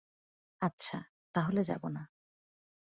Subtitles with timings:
[0.61, 0.97] আচ্ছা,
[1.35, 2.01] তা হলে যাব না।